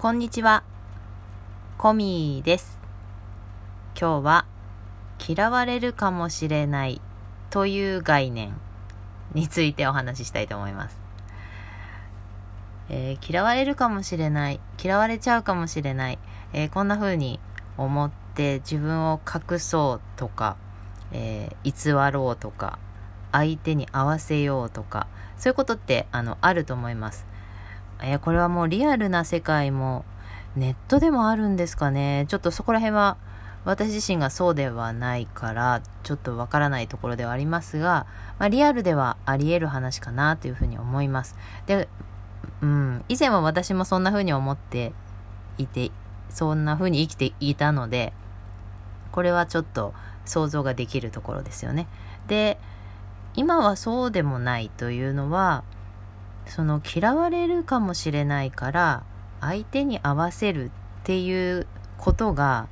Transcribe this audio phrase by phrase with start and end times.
[0.00, 0.62] こんにちは。
[1.76, 2.80] コミーです。
[3.94, 4.46] 今日は
[5.28, 7.02] 嫌われるかもしれない
[7.50, 8.54] という概念
[9.34, 10.98] についてお話ししたいと思います。
[12.88, 16.18] えー、嫌われるかもしれない、嫌われちゃうかもしれない、
[16.54, 17.38] えー、こんな風に
[17.76, 20.56] 思って自分を隠そうとか、
[21.12, 22.78] えー、偽ろうとか、
[23.32, 27.26] 相手に合わせようとか、そういうことってあのあると思います。
[28.02, 30.04] えー、これはもうリアルな世界も
[30.56, 32.26] ネットでもあるんですかね。
[32.28, 33.16] ちょっとそこら辺は
[33.64, 38.06] 私自身がそうではないからちょっとわからないところではありますが、
[38.38, 41.36] まあ、リアルではあり得る話かなというふうに思います。
[41.66, 41.88] で、
[42.62, 44.92] うん、以前は私もそんなふうに思って
[45.58, 45.90] いて、
[46.30, 48.12] そんなふうに生きていたので、
[49.12, 49.92] これはちょっと
[50.24, 51.86] 想像ができるところですよね。
[52.28, 52.58] で、
[53.34, 55.64] 今はそうでもないというのは、
[56.46, 59.04] その嫌われるかもしれないから
[59.40, 60.70] 相手に合わせるっ
[61.04, 61.66] ていう
[61.98, 62.68] ことが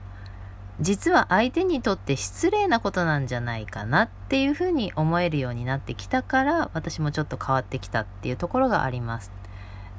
[0.81, 9.33] 実は相手にとって失礼なことなんじゃないかなっていうふうに思えるようになってきたから私もちょっと変わってきたっていうところがあります。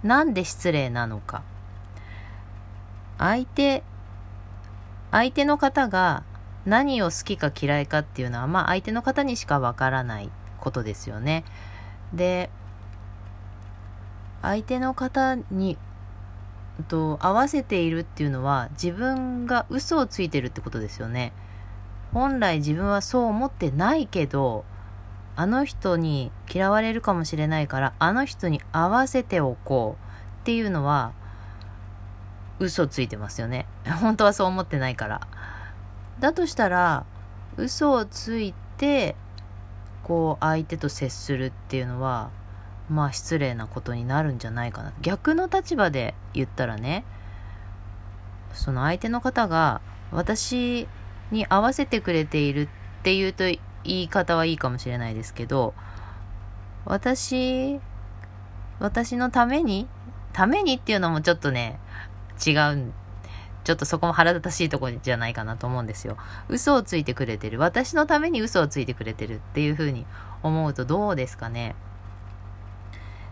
[0.03, 1.43] なんで失礼なのか。
[3.17, 3.83] 相手、
[5.11, 6.23] 相手の方が
[6.65, 11.43] 何を好きか嫌いかっていうのはまあ相手の方にしかわからないことですよね。
[12.13, 12.49] で、
[14.41, 15.77] 相手の方に
[16.87, 21.33] と合わせているっていうのは自分が嘘をついてるってことですよね。
[22.13, 24.65] 本来自分はそう思ってないけど
[25.35, 31.13] あの人に嫌われるかもしれないからあの人に合わせておこうっていうのは
[32.59, 33.65] 嘘ついてますよね。
[34.01, 35.21] 本当はそう思ってないから。
[36.19, 37.05] だとしたら
[37.57, 39.15] 嘘をついて
[40.03, 42.29] こう相手と接するっていうのは
[42.89, 47.05] まあ失礼なことになるんじゃないかな逆の立場で言ったらね
[48.53, 49.81] その相手の方が
[50.11, 50.87] 私
[51.31, 55.73] に合わせてくれているっていうと言い方はいいかもしれないですけど
[56.85, 57.79] 私
[58.79, 59.87] 私のために
[60.33, 61.79] ためにっていうのもちょっとね
[62.45, 62.91] 違う
[63.63, 66.17] ちょっとそこも腹立たしいとこじゃないかなと思うんですよ。
[66.47, 67.59] 嘘をついてくれてる。
[67.59, 70.07] 私のために嘘をついてくれてるっていうふうに
[70.41, 71.75] 思うとどうですかね？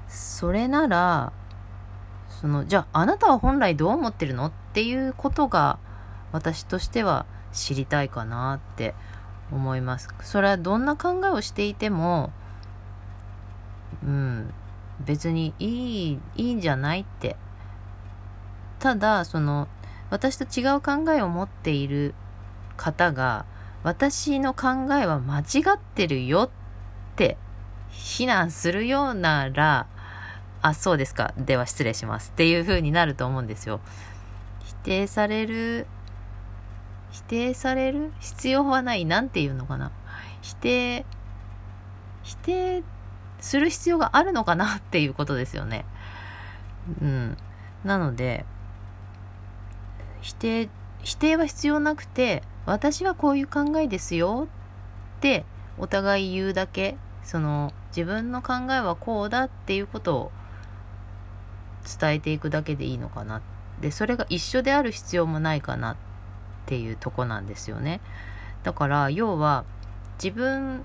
[0.08, 1.34] それなら、
[2.42, 5.80] その、じゃああなたは本来どう思ってるのっていうことが
[6.32, 8.94] 私としては知りたいかなって
[9.52, 10.10] 思います。
[10.22, 12.32] それはどんな考えをしていても、
[14.04, 14.54] うん、
[15.06, 17.36] 別にいい、いいんじゃないって。
[18.80, 19.68] ただ、その、
[20.10, 22.14] 私と違う考えを持っている
[22.78, 23.46] 方が、
[23.84, 25.44] 私の考えは間違
[25.76, 26.50] ってるよっ
[27.16, 27.38] て
[27.90, 29.88] 非難するようなら、
[30.62, 31.34] あ、そうですか。
[31.38, 32.32] では失礼します。
[32.32, 33.80] っていう風になると思うんですよ。
[34.66, 35.88] 否定される、
[37.12, 38.12] 否定される？
[38.20, 39.06] 必要はない。
[39.06, 39.92] なんていうのかな。
[40.42, 41.06] 否定、
[42.24, 42.84] 否定
[43.40, 45.86] する必要があるのかなっていうことですよね。
[47.02, 47.38] うん。
[47.84, 48.46] なので、
[50.22, 50.70] 否定、
[51.04, 54.48] 否定は必要なくて、私はこういう考えですよ
[55.18, 55.46] って
[55.78, 60.32] お互い言うだけ、その自分の考えはこうだっていうことを
[61.88, 63.42] 伝えていくだけでいいのかな
[63.82, 65.96] でそれが一緒である必要もないかなっ
[66.66, 68.02] ていうとこなんですよね。
[68.64, 69.64] だから要は
[70.22, 70.84] 自分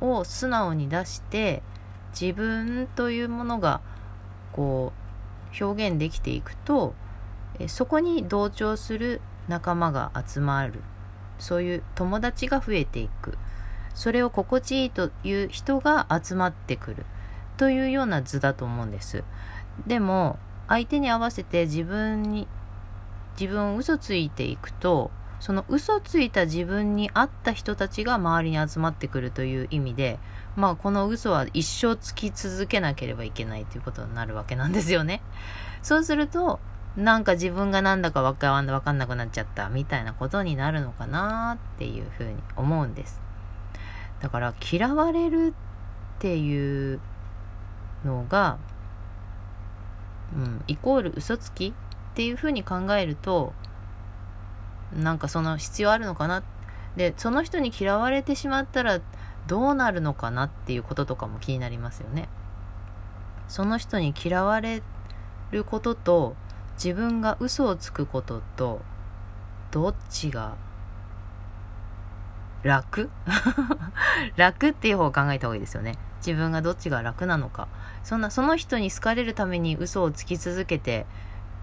[0.00, 1.62] を素直に出して
[2.18, 3.80] 自分というものが
[4.52, 4.92] こ
[5.58, 6.94] う表現できていくと
[7.68, 10.80] そこに同調する仲間が集まる。
[11.38, 13.36] そういう友達が増えていく。
[13.94, 17.06] それを心地いいという人が集まってくる。
[17.56, 19.24] というような図だと思うんです。
[19.86, 20.38] でも
[20.68, 22.48] 相手に合わせて自分に
[23.38, 25.10] 自分を嘘ついていくと
[25.40, 30.18] その嘘ついた自分に合った人たちが周りに集まってくるという意味で
[30.54, 35.20] まあこの嘘は一生つき続けなければいけないということになるわけなんですよね。
[35.82, 36.60] そうすると
[36.96, 43.20] なんか自分がなんだかわかわかんなくなっちゃったみたいなことになるのかなっていうふうに思うんです。
[44.20, 45.54] だから嫌われる
[46.18, 47.00] っていう
[48.04, 48.58] のが
[50.36, 51.74] うん、イコール嘘つき
[52.12, 53.52] っていうふうに考えると
[54.94, 56.42] なんかその必要あるのかな？
[56.96, 59.00] でその人に嫌われてしまったら
[59.46, 62.28] どうなるのかなっていうこととかも気になりますよね。
[63.48, 64.82] その人に嫌われ
[65.50, 66.36] ることと
[66.74, 68.80] 自分が嘘をつくことと
[69.70, 70.56] どっちが
[72.62, 73.10] 楽？
[74.36, 75.96] 楽っていう方を考えた方がいいですよね。
[76.24, 77.68] 自分がどっちが楽なのか。
[78.04, 81.06] そんな、その人に好かれるために嘘をつき続けて、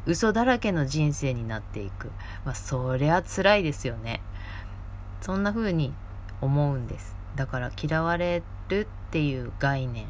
[0.05, 2.11] 嘘だらけの人生になっていく。
[2.45, 4.21] まあ、そりゃ辛いですよね。
[5.21, 5.93] そんな風に
[6.41, 7.15] 思うんです。
[7.35, 10.05] だから嫌われるっていう概念。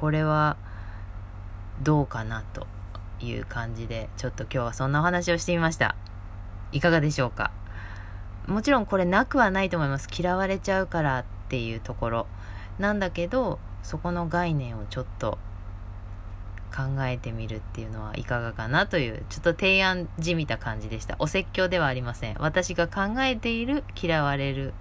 [0.00, 0.56] これは
[1.82, 2.66] どうかなと
[3.20, 5.94] いう感じで、ちょっと今日はそんなお話をしてみました。
[6.72, 7.50] いかがでしょうか？
[8.46, 10.08] もちろんこれなくはないと思います。
[10.12, 12.26] 嫌われちゃうからっていうところ。
[12.78, 15.38] なんだけど、そこの概念をちょっと
[16.74, 21.16] 考えてみるっていうのはいかがかなという、ちょっと提案じみた感じでした。
[21.18, 22.36] お説教ではありません。
[22.38, 24.74] 私が考えている嫌われる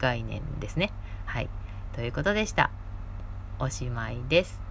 [0.00, 0.92] 概念ですね。
[1.24, 1.48] はい。
[1.94, 2.70] ということでした。
[3.58, 4.65] おしまいです。